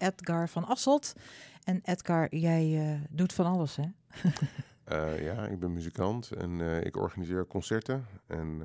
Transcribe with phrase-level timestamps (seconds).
[0.00, 1.12] Edgar van Asselt.
[1.64, 3.84] En Edgar, jij uh, doet van alles, hè?
[4.92, 8.06] uh, ja, ik ben muzikant en uh, ik organiseer concerten.
[8.26, 8.62] En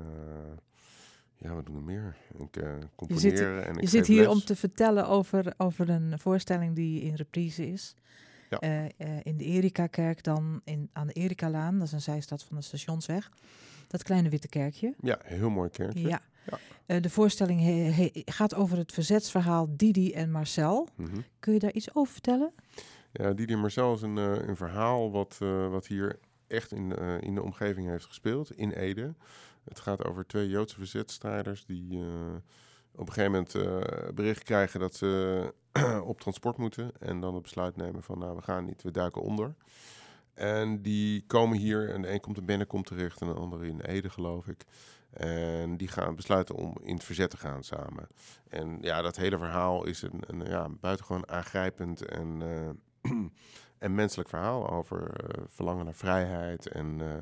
[1.36, 2.16] ja, wat doen we meer?
[2.38, 2.64] Ik
[2.94, 4.28] componeer je zit, en ik Je zit hier les.
[4.28, 7.94] om te vertellen over, over een voorstelling die in reprise is.
[8.50, 8.88] Ja.
[9.22, 11.78] in de Erika-kerk dan in, aan de Erika-laan.
[11.78, 13.30] Dat is een zijstad van de Stationsweg.
[13.86, 14.94] Dat kleine witte kerkje.
[15.00, 16.08] Ja, heel mooi kerkje.
[16.08, 16.20] Ja.
[16.46, 16.58] Ja.
[16.86, 20.88] Uh, de voorstelling he, he, gaat over het verzetsverhaal Didi en Marcel.
[20.96, 21.24] Mm -hmm.
[21.38, 22.52] Kun je daar iets over vertellen?
[23.12, 26.92] Ja, Didi en Marcel is een, uh, een verhaal wat, uh, wat hier echt in,
[27.20, 29.14] in de omgeving heeft gespeeld, in Ede.
[29.64, 32.00] Het gaat over twee Joodse verzetstrijders die
[32.94, 33.52] op een gegeven moment
[34.14, 35.52] bericht krijgen dat ze
[36.04, 36.90] op transport moeten.
[36.98, 39.54] En dan het besluit nemen van, nou, we gaan niet, we duiken onder.
[40.34, 43.80] En die komen hier en de een komt in Bennekom terecht en de andere in
[43.80, 44.64] Ede, geloof ik.
[45.16, 48.08] En die gaan besluiten om in het verzet te gaan samen.
[48.48, 52.68] En ja, dat hele verhaal is een, een ja, buitengewoon aangrijpend en, uh,
[53.78, 57.14] en menselijk verhaal over uh, verlangen naar vrijheid en, uh,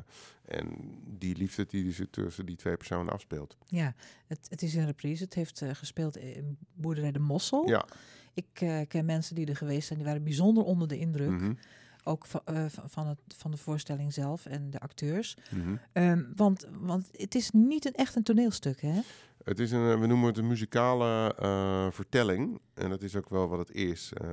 [0.45, 3.57] en die liefde die zich tussen die twee personen afspeelt.
[3.67, 3.95] Ja,
[4.27, 5.25] het, het is een reprise.
[5.25, 7.69] Het heeft gespeeld in Boerderij de Mossel.
[7.69, 7.87] Ja.
[8.35, 11.31] Ik ken mensen die er geweest zijn, die waren bijzonder onder de indruk.
[11.31, 11.59] Mm -hmm.
[12.07, 15.37] Ook van, uh, van, het, van de voorstelling zelf en de acteurs.
[15.51, 15.81] Mm -hmm.
[15.93, 19.01] um, want, want het is niet een, echt een toneelstuk, hè?
[19.45, 22.61] Het is een, we noemen het een muzikale uh, vertelling.
[22.75, 24.13] En dat is ook wel wat het is.
[24.23, 24.29] Uh,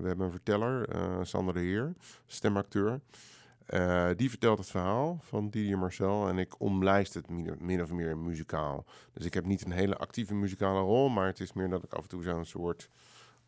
[0.00, 0.88] we hebben een verteller,
[1.26, 1.92] Sander de Heer,
[2.26, 3.00] stemacteur.
[4.16, 6.28] die vertelt het verhaal van Didier Marcel.
[6.28, 8.84] En ik omlijst het min, min of meer muzikaal.
[9.12, 11.08] Dus ik heb niet een hele actieve muzikale rol.
[11.08, 12.88] Maar het is meer dat ik af en toe zo'n soort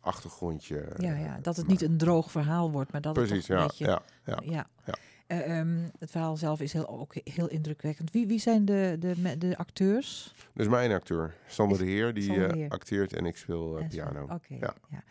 [0.07, 0.85] achtergrondje.
[0.97, 3.61] Ja, ja, dat het niet een droog verhaal wordt, maar dat Precies, het toch ja,
[3.61, 3.85] een beetje...
[3.85, 4.67] ja, ja, ja.
[4.85, 4.93] ja.
[5.27, 8.11] Uh, um, het verhaal zelf is heel, ook heel indrukwekkend.
[8.11, 10.33] Wie, wie zijn de, de, de acteurs?
[10.53, 12.69] Dus mijn acteur, Sander de Heer, die uh, Heer.
[12.69, 14.23] acteert en ik speel uh, piano.
[14.23, 14.73] Oké, okay, ja.
[14.89, 15.03] ja.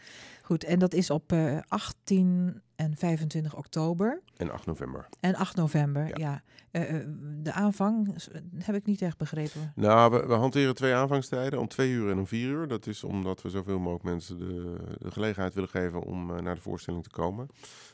[0.46, 4.22] Goed, en dat is op uh, 18 en 25 oktober.
[4.36, 5.08] En 8 november.
[5.20, 6.14] En 8 november, Ja.
[6.16, 6.42] ja.
[6.72, 7.04] Uh,
[7.42, 8.14] de aanvang
[8.58, 9.72] heb ik niet echt begrepen.
[9.74, 12.68] Nou, we, we, hanteren twee aanvangstijden, om twee uur en om vier uur.
[12.68, 16.54] Dat is omdat we zoveel mogelijk mensen de, de gelegenheid willen geven om uh, naar
[16.54, 17.48] de voorstelling te komen.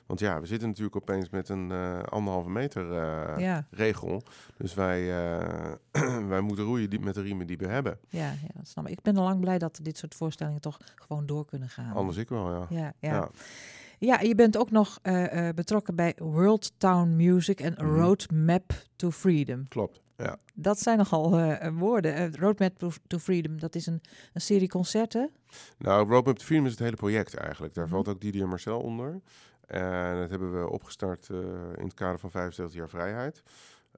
[0.06, 2.92] Want ja, we zitten natuurlijk opeens met een uh, anderhalve meter
[3.40, 3.66] ja.
[3.70, 4.22] regel.
[4.56, 5.06] Dus wij,
[6.34, 7.98] wij moeten roeien die, met de riemen die we hebben.
[8.08, 8.92] Ja, ja, dat snap ik.
[8.92, 11.94] Ik ben al lang blij dat dit soort voorstellingen toch gewoon door kunnen gaan.
[11.94, 12.66] Anders ik wel, ja.
[12.70, 13.14] Ja, ja.
[13.14, 13.30] ja.
[13.98, 17.94] Ja, je bent ook nog uh, uh, betrokken bij World Town Music en Mhm.
[17.94, 19.68] Roadmap to Freedom.
[19.68, 20.36] Klopt, ja.
[20.54, 22.36] Dat zijn nogal uh, woorden.
[22.38, 24.00] Roadmap to, to, Freedom, dat is een,
[24.32, 25.30] een serie concerten.
[25.78, 27.74] Nou, Roadmap to Freedom is het hele project eigenlijk.
[27.74, 27.92] Daar Mhm.
[27.94, 29.20] valt ook Didier Marcel onder.
[29.66, 31.28] En dat hebben we opgestart
[31.74, 33.42] in het kader van 75 jaar vrijheid.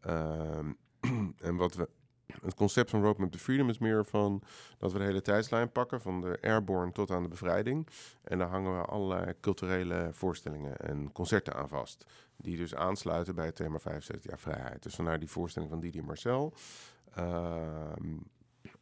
[0.00, 0.72] Ehm,
[1.48, 1.88] en wat we
[2.42, 4.42] het concept van Roadmap to Freedom is meer van
[4.78, 7.88] dat we de hele tijdslijn pakken, van de airborne tot aan de bevrijding.
[8.22, 12.06] En daar hangen we allerlei culturele voorstellingen en concerten aan vast.
[12.36, 14.82] Die dus aansluiten bij het thema 75 jaar vrijheid.
[14.82, 16.54] Dus vandaar die voorstelling van Didier Marcel.
[17.18, 17.56] Uh,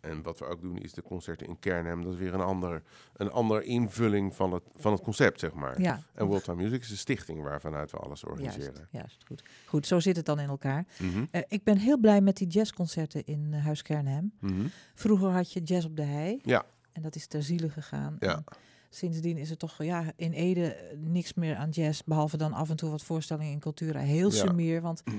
[0.00, 2.02] en wat we ook doen is de concerten in Kernhem.
[2.02, 2.82] Dat is weer een ander,
[3.16, 5.80] een andere invulling van het, van het concept, zeg maar.
[5.80, 6.02] Ja.
[6.14, 8.74] En World Time Music is een stichting waarvanuit we alles organiseren.
[8.74, 9.42] Juist, juist goed.
[9.66, 10.86] Goed, zo zit het dan in elkaar.
[10.98, 11.28] Mm -hmm.
[11.32, 14.32] uh, ik ben heel blij met die jazzconcerten in uh, Huis Kernhem.
[14.40, 14.70] Mm -hmm.
[14.94, 16.40] Vroeger had je jazz op de hei.
[16.42, 16.64] Ja.
[16.92, 18.16] En dat is ter ziele gegaan.
[18.18, 18.34] Ja.
[18.34, 18.44] En
[18.90, 22.02] sindsdien is er toch ja, in Ede niks meer aan jazz.
[22.04, 23.98] Behalve dan af en toe wat voorstellingen in Cultura.
[23.98, 24.36] Heel Ja.
[24.36, 25.02] sumier, want...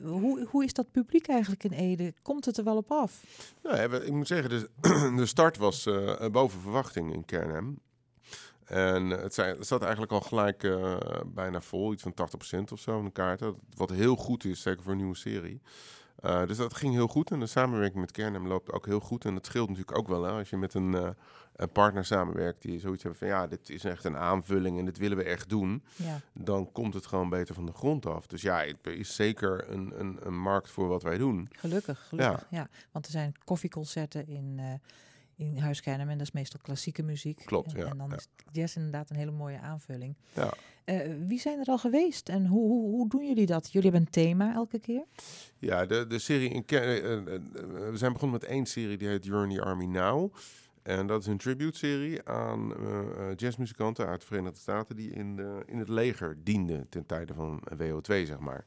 [0.00, 2.14] Hoe, hoe is dat publiek eigenlijk in Ede?
[2.22, 3.24] Komt het er wel op af?
[3.62, 4.68] Nou, ik moet zeggen,
[5.16, 7.78] de, start was uh, boven verwachting in Kernhem.
[8.64, 12.14] En het, zat eigenlijk al gelijk uh, bijna vol, iets van
[12.68, 13.56] 80% of zo in de kaarten.
[13.76, 15.60] Wat heel goed is, zeker voor een nieuwe serie.
[16.24, 19.24] Uh, dus dat ging heel goed en de samenwerking met Kernhem loopt ook heel goed.
[19.24, 21.08] En dat scheelt natuurlijk ook wel hè, als je met een, uh,
[21.56, 24.98] een partner samenwerkt die zoiets heeft van ja, dit is echt een aanvulling en dit
[24.98, 25.84] willen we echt doen.
[25.96, 26.20] Ja.
[26.32, 28.26] Dan komt het gewoon beter van de grond af.
[28.26, 31.48] Dus ja, het is zeker een, een, een markt voor wat wij doen.
[31.52, 32.46] Gelukkig, gelukkig.
[32.50, 32.58] Ja.
[32.58, 32.68] ja.
[32.90, 34.64] Want er zijn koffieconcerten in, uh,
[35.46, 37.42] in Huis Kernhem en dat is meestal klassieke muziek.
[37.44, 37.90] Klopt, en, ja.
[37.90, 38.16] En dan ja.
[38.16, 40.14] is jazz inderdaad een hele mooie aanvulling.
[40.34, 40.54] Ja.
[40.84, 43.72] Uh, wie zijn er al geweest en hoe, hoe, hoe, doen jullie dat?
[43.72, 45.04] Jullie hebben een thema elke keer?
[45.58, 47.24] Ja, de, de serie in uh, uh,
[47.90, 50.34] we zijn begonnen met één serie die heet the Army Now.
[50.82, 52.74] En dat is een tribute-serie aan
[53.36, 57.62] jazzmuzikanten uit de Verenigde Staten die in, de, in het leger dienden ten tijde van
[57.74, 58.64] WO2, zeg maar.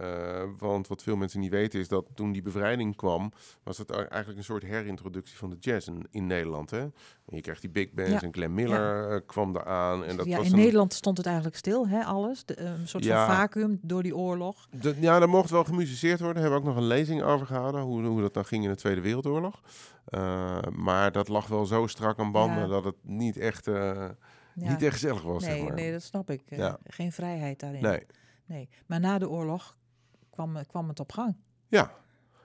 [0.00, 3.90] Uh, want wat veel mensen niet weten is dat toen die bevrijding kwam, was het
[3.90, 6.70] eigenlijk een soort herintroductie van de jazz in, in Nederland.
[6.70, 6.80] Hè?
[6.80, 6.92] En
[7.36, 8.20] je krijgt die big bands Ja.
[8.22, 9.14] en Glenn Miller Ja.
[9.14, 10.04] uh, kwam eraan.
[10.04, 12.44] En dat ja, was in een, Nederland stond het eigenlijk stil, hè, alles.
[12.44, 13.26] De, een soort Ja.
[13.26, 14.68] van vacuüm door die oorlog.
[14.80, 16.42] De- ja, er mocht wel gemusiceerd worden.
[16.42, 17.80] Daar hebben we ook nog een lezing over gehouden.
[17.80, 19.60] Hoe, hoe dat dan ging in de Tweede Wereldoorlog.
[20.08, 23.66] Uh, maar dat lag wel zo strak aan banden dat het niet echt.
[23.66, 24.08] eh,
[24.54, 25.74] niet echt gezellig was, nee, zeg maar.
[25.76, 26.42] nee, dat snap ik.
[26.48, 26.74] Eh.
[26.84, 27.82] Geen vrijheid daarin.
[27.82, 28.06] Nee.
[28.46, 28.68] Nee.
[28.86, 29.76] Maar na de oorlog
[30.32, 31.36] kwam, kwam het op gang.
[31.68, 31.92] Ja.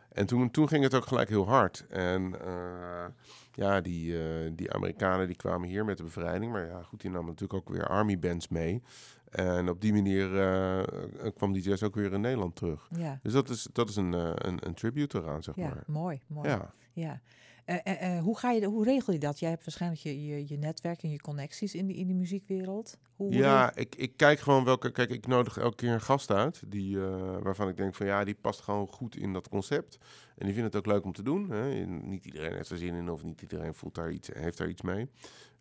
[0.09, 1.85] En toen, toen ging het ook gelijk heel hard.
[1.89, 3.05] En eh,
[3.51, 6.51] ja, die, eh, die Amerikanen die kwamen hier met de bevrijding.
[6.51, 8.83] Maar ja, goed, die namen natuurlijk ook weer army bands mee.
[9.29, 12.87] En op die manier eh, kwam die jazz ook weer in Nederland terug.
[12.89, 14.13] Ja, Dus dat is, dat is een,
[14.47, 15.83] een, een tribute eraan, zeg ja maar.
[15.87, 16.21] mooi.
[16.27, 16.49] mooi.
[16.49, 16.73] Ja.
[16.93, 17.21] Ja.
[17.67, 19.39] Eh, eh, eh, hoe, ga je, hoe regel je dat?
[19.39, 22.97] Jij hebt waarschijnlijk je, je, je netwerk en je connecties in die, in die muziekwereld.
[23.15, 24.91] Hoe, Ja, ik, ik kijk gewoon welke.
[24.91, 26.61] Kijk, ik nodig elke keer een gast uit.
[26.67, 26.97] Die,
[27.41, 29.97] waarvan ik denk van ja, die past gewoon goed in dat concept.
[30.37, 31.49] En die vindt het ook leuk om te doen.
[31.49, 31.85] Hè.
[31.85, 34.81] Niet iedereen heeft er zin in of niet iedereen voelt daar iets, heeft daar iets
[34.81, 35.09] mee.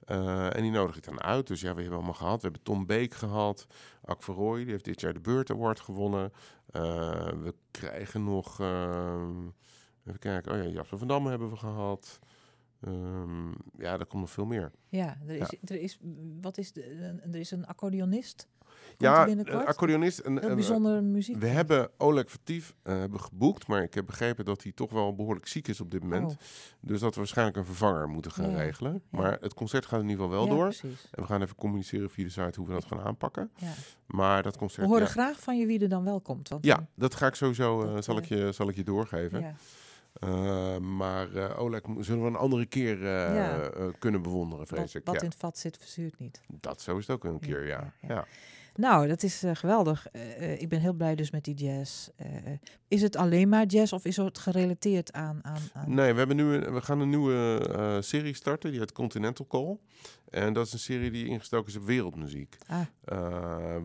[0.05, 1.47] En die nodig ik dan uit.
[1.47, 2.37] Dus ja, we hebben allemaal gehad.
[2.37, 3.67] We hebben Tom Beek gehad.
[4.05, 6.33] Ak Verrooy, die heeft dit jaar de Beurt Award gewonnen.
[7.43, 8.61] We krijgen nog.
[10.07, 10.53] Even kijken.
[10.53, 12.19] Oh ja, Jasper van Damme hebben we gehad.
[12.81, 13.49] Ehm,
[13.79, 14.73] ja, er komt nog veel meer.
[14.89, 15.99] Ja, er is, Er is,
[16.41, 16.83] wat is de,
[17.33, 18.49] er is een accordeonist.
[18.87, 20.25] Komt ja, een accordeonist.
[20.25, 21.37] Een, Heel een- bijzondere muziek.
[21.37, 25.15] We hebben Oleg Vertief eh, hebben geboekt, maar ik heb begrepen dat hij toch wel
[25.15, 26.31] behoorlijk ziek is op dit moment.
[26.33, 26.37] Oh,
[26.81, 28.93] Dus dat we waarschijnlijk een vervanger moeten gaan Ja, regelen.
[28.93, 29.19] ja.
[29.19, 30.65] Maar het concert gaat in ieder geval wel ja, door.
[30.69, 31.09] Precies.
[31.11, 33.51] En we gaan even communiceren via de site hoe we dat gaan aanpakken.
[33.57, 33.73] Ja.
[34.07, 34.87] Maar dat We concert.
[34.87, 36.49] horen ja, graag van je wie er dan wel komt.
[36.49, 39.57] Want ja, dat ga ik sowieso Dat, zal, eh, ik je, zal ik je doorgeven.
[40.21, 43.71] Eh, maar eh, Oleg zullen we een andere keer eh, Ja.
[43.99, 45.05] kunnen bewonderen, vrees Wat, ik.
[45.05, 45.21] wat ja.
[45.21, 46.41] in het vat zit, verzuurt niet.
[46.61, 47.93] Dat zo is het ook een keer, ja.
[48.01, 48.27] ja.
[48.75, 50.07] Nou, dat is geweldig.
[50.59, 52.09] Ik ben heel blij dus met die jazz.
[52.89, 55.39] Is het alleen maar jazz of is het gerelateerd aan...
[55.43, 55.95] aan, aan...
[55.95, 59.79] Nee, we, hebben nu een, we gaan een nieuwe serie starten, die heet Continental Call.
[60.31, 62.57] En dat is een serie die ingestoken is op wereldmuziek.
[62.67, 63.77] Ah,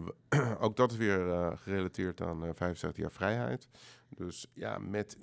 [0.66, 3.68] ook dat is weer gerelateerd aan eh 75 jaar vrijheid.
[4.26, 5.18] Dus ja, met,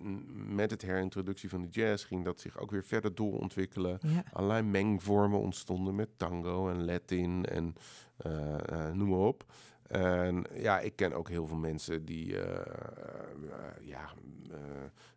[0.46, 3.98] met het herintroductie van de jazz ging dat zich ook weer verder doorontwikkelen.
[4.02, 4.24] ja.
[4.32, 7.74] Allerlei mengvormen ontstonden met tango en Latin en
[8.16, 9.44] eh, eh, noem maar op.
[9.88, 12.76] En ja, ik ken ook heel veel mensen die, eh,
[13.80, 14.12] ja,
[14.50, 14.58] eh,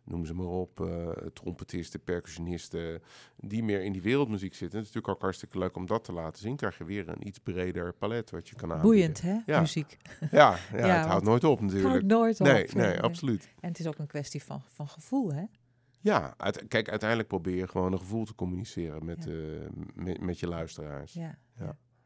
[0.04, 0.90] noem ze maar op,
[1.32, 3.02] trompetisten, percussionisten,
[3.36, 4.78] die meer in die wereldmuziek zitten.
[4.78, 6.56] Het is natuurlijk ook hartstikke leuk om dat te laten zien.
[6.56, 8.90] Krijg je weer een iets breder palet wat je kan aanbieden.
[8.90, 9.52] Boeiend, hè?
[9.52, 9.60] Ja.
[9.60, 9.96] Muziek.
[10.30, 12.04] Ja, ja, Ja, het houdt nooit op Houdt natuurlijk.
[12.06, 12.46] nooit op.
[12.46, 13.48] Nee, nee, absoluut.
[13.60, 15.44] En het is ook een kwestie van, van gevoel, hè?
[16.00, 19.68] Ja, uit- kijk, uiteindelijk probeer je gewoon een gevoel te communiceren met, Ja.
[19.94, 21.12] met, met je luisteraars.
[21.12, 21.38] Ja.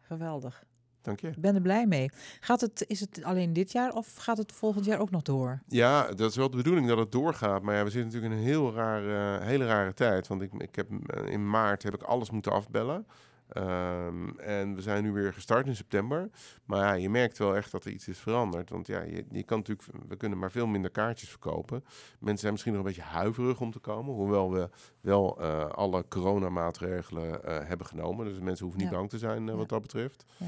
[0.00, 0.64] geweldig.
[1.06, 1.28] Dank je.
[1.28, 2.10] Ik ben er blij mee.
[2.40, 5.60] Gaat het, is het alleen dit jaar of gaat het volgend jaar ook nog door?
[5.68, 7.62] Ja, dat is wel de bedoeling dat het doorgaat.
[7.62, 10.26] Maar ja, we zitten natuurlijk in een heel rare, hele rare tijd.
[10.26, 13.06] Want ik, ik heb, eh, in maart heb ik alles moeten afbellen.
[13.48, 16.30] Ehm, en we zijn nu weer gestart in september.
[16.64, 18.70] Maar ja, je merkt wel echt dat er iets is veranderd.
[18.70, 21.84] Want ja, je, je kan natuurlijk, we kunnen maar veel minder kaartjes verkopen.
[22.18, 24.14] Mensen zijn misschien nog een beetje huiverig om te komen.
[24.14, 24.68] Hoewel we
[25.00, 28.24] wel eh, alle coronamaatregelen eh hebben genomen.
[28.26, 28.96] Dus mensen hoeven niet Ja.
[28.96, 29.58] bang te zijn eh, Ja.
[29.58, 30.24] wat dat betreft.
[30.36, 30.46] Ja.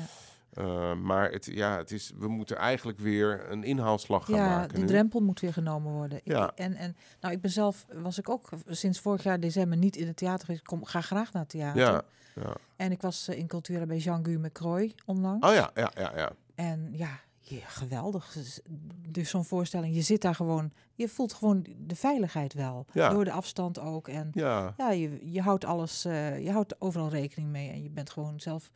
[0.52, 4.74] Eh, maar het, ja, het is, we moeten eigenlijk weer een inhaalslag gaan ja, maken.
[4.74, 4.86] die nu.
[4.86, 6.18] drempel moet weer genomen worden.
[6.18, 6.52] Ik- Ja.
[6.54, 10.06] En, en nou, ik ben zelf, was ik ook sinds vorig jaar december niet in
[10.06, 10.60] het theater geweest.
[10.60, 11.80] Ik kom, ga graag naar het theater.
[11.82, 12.02] Ja,
[12.34, 12.52] ja.
[12.76, 15.46] En ik was eh, in Cultura bij Jean-Guy McCroy onlangs.
[15.48, 16.32] Oh ja, ja, ja, ja.
[16.54, 18.32] En ja, ja, geweldig.
[18.32, 18.60] Dus-
[19.30, 22.86] zo'n voorstelling, je zit daar gewoon, je voelt gewoon de veiligheid wel.
[22.92, 23.08] Ja.
[23.08, 24.08] Door de afstand ook.
[24.08, 27.70] En Ja, ja, je, je houdt alles, eh, je houdt overal rekening mee.
[27.70, 28.70] En je bent gewoon zelf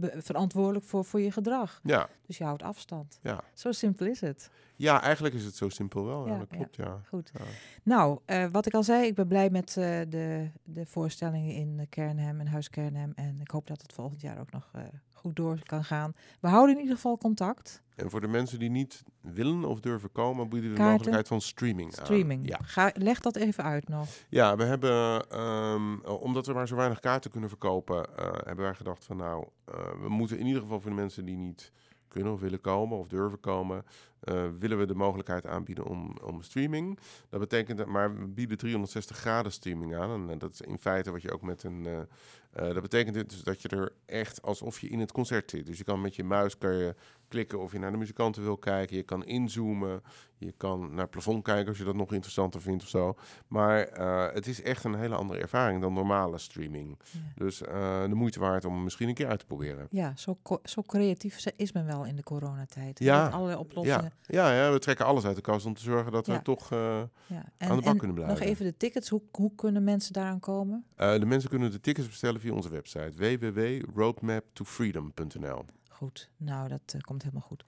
[0.00, 1.80] verantwoordelijk voor, voor je gedrag.
[1.82, 3.18] ja, Dus je houdt afstand.
[3.22, 3.40] ja.
[3.54, 4.50] Zo simpel is het.
[4.76, 6.26] Ja, eigenlijk is het zo simpel wel.
[6.26, 7.00] Ja, Ja, dat klopt, ja.
[7.08, 7.30] Goed.
[7.38, 7.44] Ja.
[7.82, 11.86] Nou, eh, wat ik al zei, ik ben blij met eh, de, de voorstellingen in
[11.88, 13.12] Kernhem en Huis Kernhem.
[13.14, 14.82] En ik hoop dat het volgend jaar ook nog eh,
[15.18, 16.12] goed door kan gaan.
[16.40, 17.82] We houden in ieder geval contact.
[17.98, 21.40] En voor de mensen die niet willen of durven komen, bieden we de mogelijkheid van
[21.40, 22.04] streaming aan.
[22.04, 22.48] Streaming.
[22.48, 22.58] Ja.
[22.62, 24.08] Ga, leg dat even uit nog.
[24.28, 28.74] ja, we hebben, ehm, omdat we maar zo weinig kaarten kunnen verkopen, eh, hebben wij
[28.74, 31.72] gedacht van nou, eh, we moeten in ieder geval voor de mensen die niet
[32.08, 33.84] kunnen of willen komen of durven komen,
[34.20, 36.98] eh, willen we de mogelijkheid aanbieden om, om streaming.
[37.28, 40.30] Dat betekent dat, maar we bieden 360 graden streaming aan.
[40.30, 42.06] En dat is in feite wat je ook met een.
[42.52, 45.66] Eh, dat betekent dus dat je er echt alsof je in het concert zit.
[45.66, 46.94] Dus je kan met je muis kan je
[47.28, 48.96] klikken of je naar de muzikanten wil kijken.
[48.96, 50.02] Je kan inzoomen.
[50.38, 53.16] Je kan naar het plafond kijken als je dat nog interessanter vindt of zo.
[53.46, 56.98] Maar eh, het is echt een hele andere ervaring dan normale streaming.
[57.10, 57.18] Ja.
[57.36, 59.86] Dus eh, de moeite waard om misschien een keer uit te proberen.
[59.90, 62.98] Ja, zo, zo creatief is men wel in de coronatijd.
[62.98, 64.12] Ja, Met allerlei oplossingen.
[64.26, 66.72] Ja, ja, ja, we trekken alles uit de kast om te zorgen dat we toch...
[66.72, 67.10] Aan
[67.58, 68.38] de bak en kunnen blijven.
[68.38, 69.08] Nog even de tickets.
[69.08, 70.84] Hoe, hoe kunnen mensen daaraan komen?
[70.96, 77.22] de mensen kunnen de tickets bestellen via onze website www.roadmaptofreedom.nl Goed, nou dat eh, komt
[77.22, 77.64] helemaal goed.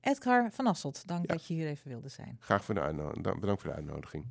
[0.00, 1.32] Edgar van Asselt, dank Ja.
[1.34, 2.36] dat je hier even wilde zijn.
[2.40, 4.26] Graag voor de uitno- da- bedankt voor de uitnodiging.